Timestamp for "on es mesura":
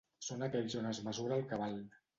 0.81-1.39